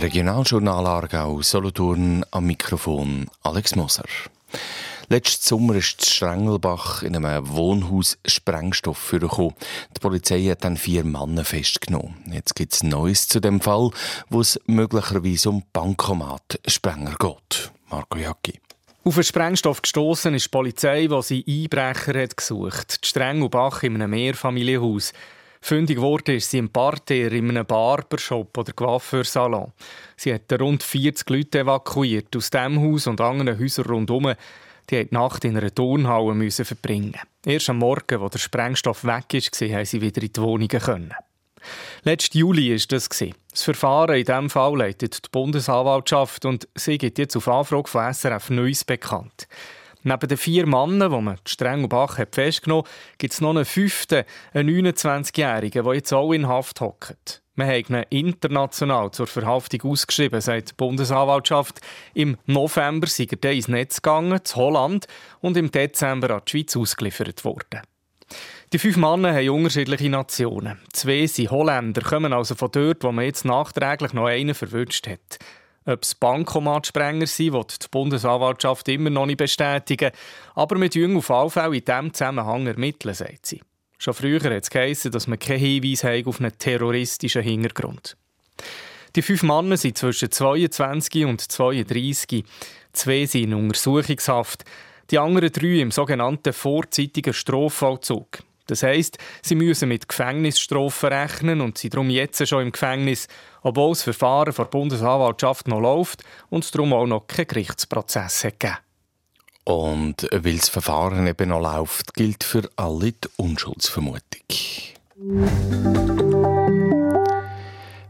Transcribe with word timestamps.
Regionaljournal 0.00 0.86
Aargau, 0.86 1.42
Solothurn 1.42 2.24
am 2.30 2.46
Mikrofon 2.46 3.26
Alex 3.42 3.74
Moser. 3.74 4.04
Letzten 5.08 5.44
Sommer 5.44 5.74
ist 5.74 6.06
Strengelbach 6.06 7.02
in 7.02 7.16
einem 7.16 7.48
Wohnhaus 7.48 8.16
Sprengstoff 8.24 8.98
vorgekommen. 8.98 9.54
Die 9.96 10.00
Polizei 10.00 10.44
hat 10.44 10.62
dann 10.64 10.76
vier 10.76 11.02
Männer 11.02 11.44
festgenommen. 11.44 12.14
Jetzt 12.30 12.54
gibt 12.54 12.74
es 12.74 12.84
Neues 12.84 13.26
zu 13.26 13.40
dem 13.40 13.60
Fall, 13.60 13.90
wo 14.28 14.40
es 14.40 14.60
möglicherweise 14.66 15.50
um 15.50 15.64
Bankomat-Sprenger 15.72 17.16
geht. 17.18 17.72
Marco 17.90 18.18
Jacki. 18.18 18.60
Auf 19.04 19.16
einen 19.16 19.24
Sprengstoff 19.24 19.82
gestoßen 19.82 20.34
ist 20.34 20.46
die 20.46 20.50
Polizei, 20.50 21.06
die 21.08 21.22
sie 21.22 21.44
Einbrecher 21.48 22.22
hat 22.22 22.36
gesucht. 22.36 23.02
Die 23.02 23.08
Strengelbach 23.08 23.82
in 23.82 23.96
einem 23.96 24.10
Mehrfamilienhaus. 24.10 25.12
Fündig 25.60 25.98
ist 26.28 26.50
sie 26.50 26.58
im 26.58 26.68
Parterre 26.68 27.36
in 27.36 27.50
einem 27.50 27.66
Barbershop 27.66 28.56
oder 28.56 28.72
Coiffeursalon. 28.72 29.72
Sie 30.16 30.32
hat 30.32 30.52
rund 30.60 30.82
40 30.82 31.28
Leute 31.30 31.60
evakuiert 31.60 32.34
aus 32.36 32.50
diesem 32.50 32.80
Haus 32.80 33.06
und 33.06 33.20
anderen 33.20 33.58
Häusern 33.58 33.86
rundherum. 33.86 34.34
Die 34.90 34.96
mussten 34.96 35.08
die 35.10 35.14
Nacht 35.14 35.44
in 35.44 35.56
einer 35.56 35.74
Turnhalle 35.74 36.50
verbringen. 36.50 37.16
Erst 37.44 37.70
am 37.70 37.78
Morgen, 37.78 38.22
als 38.22 38.32
der 38.32 38.38
Sprengstoff 38.38 39.04
weg 39.04 39.26
war, 39.32 39.68
haben 39.68 39.84
sie 39.84 40.00
wieder 40.00 40.22
in 40.22 40.32
die 40.32 40.40
Wohnungen 40.40 40.68
können. 40.68 41.14
Letzten 42.04 42.38
Juli 42.38 42.70
war 42.70 42.86
das. 42.88 43.08
Das 43.08 43.62
Verfahren 43.64 44.16
in 44.16 44.24
diesem 44.24 44.50
Fall 44.50 44.78
leitet 44.78 45.24
die 45.24 45.28
Bundesanwaltschaft 45.30 46.44
und 46.44 46.68
sie 46.74 46.96
gibt 46.96 47.18
jetzt 47.18 47.36
auf 47.36 47.48
Anfrage 47.48 47.88
von 47.88 48.12
SRF 48.12 48.50
Neues 48.50 48.84
bekannt. 48.84 49.48
Neben 50.02 50.28
den 50.28 50.38
vier 50.38 50.66
Männern, 50.66 51.10
die 51.10 51.20
man 51.20 51.38
streng 51.44 51.82
und 51.82 51.88
Bach 51.88 52.18
hat 52.18 52.34
festgenommen 52.34 52.84
hat, 52.84 53.18
gibt 53.18 53.32
es 53.32 53.40
noch 53.40 53.50
einen 53.50 53.64
fünften, 53.64 54.24
einen 54.52 54.86
29-Jährigen, 54.86 55.84
der 55.84 55.94
jetzt 55.94 56.12
auch 56.12 56.32
in 56.32 56.48
Haft 56.48 56.80
hockt. 56.80 57.42
Wir 57.56 57.66
haben 57.66 58.04
ihn 58.10 58.28
international 58.28 59.10
zur 59.10 59.26
Verhaftung 59.26 59.82
ausgeschrieben, 59.90 60.40
sagt 60.40 60.70
die 60.70 60.74
Bundesanwaltschaft. 60.76 61.80
Im 62.14 62.36
November 62.46 63.08
sei 63.08 63.26
er 63.42 63.52
ins 63.52 63.66
Netz 63.66 64.00
gegangen, 64.00 64.44
zu 64.44 64.56
Holland, 64.56 65.08
und 65.40 65.56
im 65.56 65.72
Dezember 65.72 66.30
an 66.30 66.42
die 66.46 66.52
Schweiz 66.52 66.76
ausgeliefert 66.76 67.44
worden. 67.44 67.80
Die 68.72 68.78
fünf 68.78 68.96
Männer 68.96 69.34
haben 69.34 69.48
unterschiedliche 69.48 70.08
Nationen. 70.08 70.78
Zwei 70.92 71.26
sind 71.26 71.50
Holländer, 71.50 72.02
kommen 72.02 72.32
also 72.32 72.54
von 72.54 72.70
dort, 72.70 73.02
wo 73.02 73.10
man 73.10 73.24
jetzt 73.24 73.44
nachträglich 73.44 74.12
noch 74.12 74.26
einen 74.26 74.54
verwünscht 74.54 75.08
hat. 75.08 75.38
Ob 75.88 76.02
es 76.02 76.14
Bankomatsprenger 76.14 77.26
sind, 77.26 77.54
wird 77.54 77.82
die 77.82 77.88
Bundesanwaltschaft 77.90 78.86
immer 78.90 79.08
noch 79.08 79.24
nicht 79.24 79.38
bestätigen. 79.38 80.10
Aber 80.54 80.76
mit 80.76 80.94
Jüng 80.94 81.16
auf 81.16 81.30
alle 81.30 81.78
in 81.78 81.82
diesem 81.82 82.12
Zusammenhang 82.12 82.66
ermitteln, 82.66 83.14
sagt 83.14 83.46
sie. 83.46 83.62
Schon 83.96 84.12
früher 84.12 84.38
hat 84.38 84.52
es 84.52 84.68
geheißen, 84.68 85.10
dass 85.10 85.26
man 85.26 85.38
keinen 85.38 85.60
Hinweis 85.60 86.04
auf 86.26 86.40
einen 86.40 86.56
terroristischen 86.58 87.42
Hintergrund 87.42 88.18
Die 89.16 89.22
fünf 89.22 89.42
Männer 89.42 89.78
sind 89.78 89.96
zwischen 89.96 90.30
22 90.30 91.24
und 91.24 91.40
32. 91.40 92.44
Zwei 92.92 93.24
sind 93.24 93.44
in 93.44 93.54
Untersuchungshaft. 93.54 94.64
Die 95.10 95.18
anderen 95.18 95.50
drei 95.50 95.80
im 95.80 95.90
sogenannten 95.90 96.52
vorzeitigen 96.52 97.32
Strafvollzug. 97.32 98.40
Das 98.68 98.82
heisst, 98.82 99.18
sie 99.42 99.54
müssen 99.54 99.88
mit 99.88 100.08
Gefängnisstrafen 100.08 101.08
rechnen 101.08 101.60
und 101.62 101.78
sind 101.78 101.94
darum 101.94 102.10
jetzt 102.10 102.46
schon 102.46 102.62
im 102.62 102.72
Gefängnis, 102.72 103.26
obwohl 103.62 103.92
das 103.92 104.02
Verfahren 104.02 104.52
vor 104.52 104.66
der 104.66 104.70
Bundesanwaltschaft 104.70 105.68
noch 105.68 105.80
läuft 105.80 106.22
und 106.50 106.64
es 106.64 106.70
darum 106.70 106.92
auch 106.92 107.06
noch 107.06 107.26
keinen 107.26 107.48
Gerichtsprozess 107.48 108.44
hat 108.44 108.60
gegeben. 108.60 108.78
Und 109.64 110.28
weil 110.30 110.58
das 110.58 110.68
Verfahren 110.68 111.26
eben 111.26 111.48
noch 111.48 111.60
läuft, 111.60 112.14
gilt 112.14 112.44
für 112.44 112.68
alle 112.76 113.12
die 113.12 113.28
Unschuldsvermutung. 113.36 114.22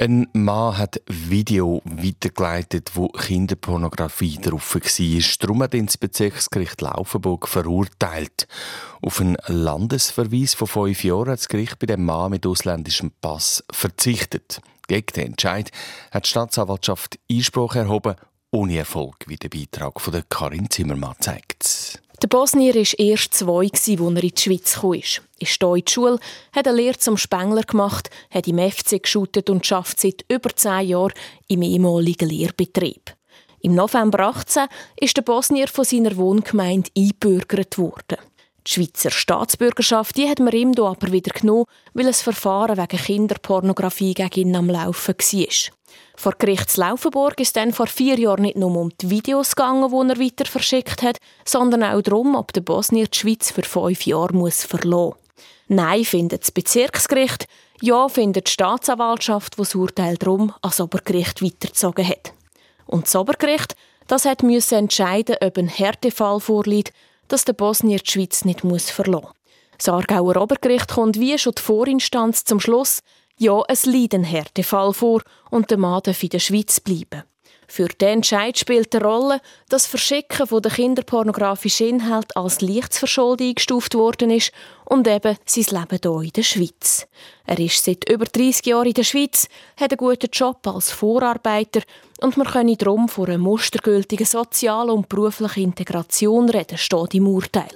Ein 0.00 0.28
Mann 0.32 0.78
hat 0.78 1.02
Video 1.08 1.82
weitergeleitet, 1.84 2.92
wo 2.94 3.08
Kinderpornografie 3.08 4.38
drauf 4.38 4.74
war. 4.74 5.22
Darum 5.40 5.62
hat 5.62 5.74
das 5.74 5.98
Bezirksgericht 5.98 6.80
Laufenburg 6.80 7.46
verurteilt. 7.46 8.48
Auf 9.02 9.20
einen 9.20 9.36
Landesverweis 9.46 10.54
von 10.54 10.68
fünf 10.68 11.04
Jahren 11.04 11.28
hat 11.28 11.40
das 11.40 11.48
Gericht 11.48 11.78
bei 11.78 11.86
dem 11.86 12.06
Mann 12.06 12.30
mit 12.30 12.46
ausländischem 12.46 13.12
Pass 13.20 13.62
verzichtet. 13.70 14.62
Gegen 14.88 15.12
den 15.14 15.26
Entscheid 15.32 15.70
hat 16.10 16.24
die 16.24 16.30
Staatsanwaltschaft 16.30 17.18
Einspruch 17.30 17.74
erhoben, 17.74 18.14
ohne 18.52 18.78
Erfolg, 18.78 19.16
wie 19.26 19.36
der 19.36 19.50
Beitrag 19.50 20.00
von 20.00 20.22
Karin 20.30 20.70
Zimmermann 20.70 21.16
zeigt. 21.20 21.62
Der 22.22 22.28
Bosnier 22.28 22.74
war 22.74 22.98
erst 22.98 23.32
zwei, 23.32 23.70
als 23.72 23.88
er 23.88 23.98
in 24.00 24.14
die 24.14 24.32
Schweiz 24.36 24.78
kam. 24.78 24.92
Ist 24.92 25.22
hier 25.58 25.74
in 25.74 25.84
die 25.86 25.90
Schule, 25.90 26.18
hat 26.52 26.68
eine 26.68 26.76
Lehre 26.76 26.98
zum 26.98 27.16
Spengler 27.16 27.62
gemacht, 27.62 28.10
hat 28.30 28.46
im 28.46 28.58
FC 28.58 29.02
geschootet 29.02 29.48
und 29.48 29.72
arbeitet 29.72 30.00
seit 30.00 30.24
über 30.28 30.54
zehn 30.54 30.88
Jahren 30.88 31.14
im 31.48 31.62
ehemaligen 31.62 32.28
Lehrbetrieb. 32.28 33.16
Im 33.62 33.74
November 33.74 34.20
18 34.20 34.66
ist 35.00 35.16
der 35.16 35.22
Bosnier 35.22 35.68
von 35.68 35.84
seiner 35.84 36.14
Wohngemeinde 36.18 36.90
eingebürgert 36.94 37.78
worden. 37.78 38.18
Die 38.70 38.74
Schweizer 38.74 39.10
Staatsbürgerschaft 39.10 40.16
die 40.16 40.28
hat 40.28 40.38
man 40.38 40.52
ihm 40.52 40.72
hier 40.76 40.84
aber 40.84 41.10
wieder 41.10 41.32
genommen, 41.32 41.64
weil 41.92 42.06
ein 42.06 42.14
Verfahren 42.14 42.76
wegen 42.76 43.02
Kinderpornografie 43.02 44.14
gegen 44.14 44.48
ihn 44.48 44.54
am 44.54 44.70
Laufen 44.70 45.16
war. 45.16 45.72
Vor 46.14 46.34
Gerichts 46.38 46.76
Laufenburg 46.76 47.40
ist 47.40 47.56
dann 47.56 47.72
vor 47.72 47.88
vier 47.88 48.16
Jahren 48.16 48.42
nicht 48.42 48.56
nur 48.56 48.76
um 48.76 48.92
die 49.00 49.10
Videos 49.10 49.56
gegangen, 49.56 49.90
die 49.90 50.12
er 50.12 50.24
weiter 50.24 50.44
verschickt 50.48 51.02
hat, 51.02 51.16
sondern 51.44 51.82
auch 51.82 52.00
darum, 52.00 52.36
ob 52.36 52.52
der 52.52 52.60
Bosnier 52.60 53.08
die 53.08 53.18
Schweiz 53.18 53.50
für 53.50 53.64
fünf 53.64 54.06
Jahre 54.06 54.34
muss 54.34 54.62
verlassen 54.62 55.14
Nein, 55.66 56.04
findet 56.04 56.42
das 56.42 56.52
Bezirksgericht. 56.52 57.46
Ja, 57.80 58.08
findet 58.08 58.46
die 58.46 58.52
Staatsanwaltschaft, 58.52 59.54
die 59.54 59.62
das 59.62 59.74
Urteil 59.74 60.16
darum 60.16 60.52
ans 60.62 60.80
Obergericht 60.80 61.42
weitergezogen 61.42 62.06
hat. 62.06 62.34
Und 62.86 63.06
das 63.06 63.16
Obergericht, 63.16 63.74
das 64.06 64.26
hat 64.26 64.44
müssen 64.44 64.78
entscheiden, 64.78 65.36
ob 65.40 65.58
ein 65.58 65.68
Härtefall 65.68 66.38
vorliegt, 66.38 66.92
dass 67.32 67.44
der 67.44 67.54
Bosnier 67.54 67.98
die 67.98 68.10
Schweiz 68.10 68.44
nicht 68.44 68.64
muss 68.64 68.90
verlassen 68.90 69.26
muss. 69.26 69.34
Das 69.78 69.88
Aargauer 69.88 70.36
Obergericht 70.36 70.88
kommt 70.88 71.18
wie 71.18 71.38
schon 71.38 71.54
die 71.56 71.62
Vorinstanz 71.62 72.44
zum 72.44 72.60
Schluss, 72.60 73.00
ja, 73.38 73.62
es 73.68 73.86
liegt 73.86 74.14
ein 74.14 74.24
Härtefall 74.24 74.92
vor 74.92 75.22
und 75.50 75.70
der 75.70 75.78
Mann 75.78 76.02
darf 76.02 76.22
in 76.22 76.28
der 76.28 76.40
Schweiz 76.40 76.78
bleiben. 76.80 77.22
Für 77.70 77.86
den 77.86 78.08
Entscheid 78.08 78.58
spielt 78.58 78.92
eine 78.96 79.04
Rolle, 79.04 79.40
dass 79.68 79.84
das 79.84 79.86
Verschicken 79.86 80.48
von 80.48 80.60
der 80.60 80.72
kinderpornografischen 80.72 81.86
Inhalt 81.86 82.36
als 82.36 82.60
Lichtsverschuldung 82.60 83.46
eingestuft 83.46 83.94
worden 83.94 84.30
ist 84.30 84.50
und 84.86 85.06
eben 85.06 85.36
sein 85.44 85.78
Leben 85.78 86.00
hier 86.02 86.22
in 86.22 86.32
der 86.32 86.42
Schweiz. 86.42 87.06
Er 87.46 87.60
ist 87.60 87.84
seit 87.84 88.10
über 88.10 88.24
30 88.24 88.66
Jahren 88.66 88.88
in 88.88 88.94
der 88.94 89.04
Schweiz, 89.04 89.46
hat 89.76 89.92
einen 89.92 89.98
guten 89.98 90.30
Job 90.32 90.66
als 90.66 90.90
Vorarbeiter 90.90 91.82
und 92.20 92.36
man 92.36 92.48
könne 92.48 92.76
darum 92.76 93.08
von 93.08 93.28
einer 93.28 93.38
mustergültigen 93.38 94.26
sozialen 94.26 94.90
und 94.90 95.08
beruflichen 95.08 95.62
Integration 95.62 96.50
reden, 96.50 96.76
steht 96.76 97.14
im 97.14 97.28
Urteil. 97.28 97.70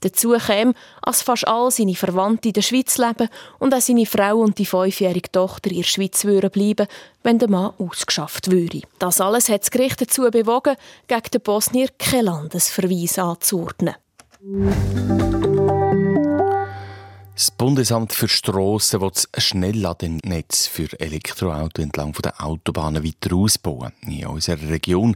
Dazu 0.00 0.36
käme, 0.38 0.74
dass 1.02 1.22
fast 1.22 1.46
all 1.48 1.70
seine 1.70 1.94
Verwandte 1.94 2.48
in 2.48 2.54
der 2.54 2.62
Schweiz 2.62 2.98
leben 2.98 3.28
und 3.58 3.74
auch 3.74 3.80
seine 3.80 4.06
Frau 4.06 4.38
und 4.38 4.58
die 4.58 4.66
fünfjährige 4.66 5.32
Tochter 5.32 5.70
in 5.70 5.78
der 5.78 5.84
Schweiz 5.84 6.24
würden 6.24 6.50
bleiben, 6.50 6.86
wenn 7.22 7.38
der 7.38 7.50
Mann 7.50 7.72
ausgeschafft 7.78 8.50
würde. 8.50 8.82
Das 8.98 9.20
alles 9.20 9.48
hat 9.48 9.62
das 9.62 9.70
Gericht 9.70 10.00
dazu 10.00 10.30
bewogen, 10.30 10.76
gegen 11.06 11.30
den 11.32 11.40
Bosnier 11.40 11.88
keinen 11.98 12.26
Landesverweis 12.26 13.18
anzuordnen. 13.18 13.94
Das 17.38 17.52
Bundesamt 17.52 18.12
für 18.12 18.26
Strassen 18.26 19.00
will 19.00 19.12
das 19.12 19.28
Schnellladennetz 19.36 20.66
für 20.66 20.88
Elektroautos 20.98 21.84
entlang 21.84 22.12
der 22.14 22.44
Autobahnen 22.44 23.04
weiter 23.04 23.36
ausbauen. 23.36 23.92
In 24.00 24.26
unserer 24.26 24.68
Region 24.68 25.14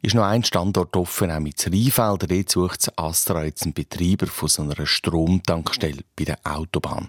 ist 0.00 0.14
noch 0.14 0.22
ein 0.22 0.44
Standort 0.44 0.96
offen, 0.96 1.32
auch 1.32 1.40
mit 1.40 1.66
Rheinfelder. 1.66 2.28
Dort 2.28 2.48
sucht 2.48 2.86
das 2.86 2.96
Astra 2.96 3.42
jetzt 3.42 3.64
einen 3.64 3.72
Betreiber 3.72 4.28
von 4.28 4.48
so 4.48 4.62
einer 4.62 4.86
Stromtankstelle 4.86 6.04
bei 6.14 6.22
der 6.22 6.38
Autobahn. 6.44 7.08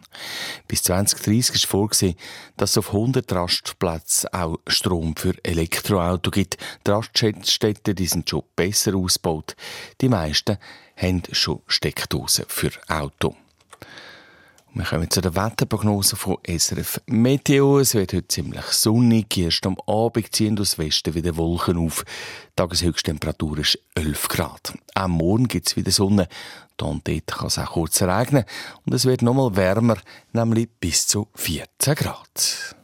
Bis 0.67 0.81
2030 0.81 1.57
ist 1.57 1.67
vorgesehen, 1.67 2.15
dass 2.57 2.71
es 2.71 2.79
auf 2.79 2.87
100 2.87 3.31
Rastplätzen 3.33 4.33
auch 4.33 4.57
Strom 4.65 5.15
für 5.15 5.35
Elektroautos 5.43 6.33
gibt. 6.33 6.57
Die 6.87 6.90
Raststätten 6.90 7.95
die 7.95 8.07
sind 8.07 8.28
schon 8.28 8.41
besser 8.55 8.95
ausgebaut. 8.95 9.55
Die 10.01 10.09
meisten 10.09 10.57
haben 10.97 11.22
schon 11.34 11.61
Steckdosen 11.67 12.45
für 12.47 12.72
Auto. 12.87 13.35
Wir 14.77 14.83
kommen 14.83 15.09
zu 15.09 15.22
der 15.22 15.33
Wetterprognose 15.37 16.17
von 16.17 16.35
SRF 16.45 16.99
Meteo. 17.07 17.79
Es 17.79 17.93
wird 17.93 18.11
heute 18.11 18.27
ziemlich 18.27 18.66
sonnig. 18.66 19.37
Erst 19.37 19.66
am 19.66 19.77
Abend 19.87 20.35
ziehen 20.35 20.59
aus 20.59 20.77
Westen 20.77 21.13
wieder 21.13 21.37
Wolken 21.37 21.77
auf. 21.77 22.03
Die 22.03 22.55
Tageshöchsttemperatur 22.57 23.59
ist 23.59 23.79
11 23.95 24.27
Grad. 24.27 24.73
Am 24.93 25.11
Morgen 25.11 25.47
gibt 25.47 25.69
es 25.69 25.77
wieder 25.77 25.91
Sonne. 25.91 26.27
Da 26.75 26.87
und 26.87 27.07
dort 27.07 27.27
kann 27.27 27.47
es 27.47 27.57
auch 27.57 27.72
kurz 27.72 28.01
regnen. 28.01 28.43
Und 28.85 28.93
es 28.93 29.05
wird 29.05 29.22
nochmal 29.22 29.55
wärmer, 29.55 29.95
nämlich 30.33 30.67
bis 30.81 31.07
zu 31.07 31.29
14 31.35 31.95
Grad. 31.95 32.75